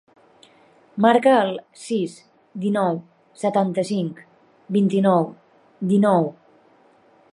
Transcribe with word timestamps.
Marca 1.05 1.33
el 1.41 1.51
sis, 1.81 2.15
dinou, 2.63 2.97
setanta-cinc, 3.43 4.25
vint-i-nou, 4.79 5.29
dinou. 5.93 6.31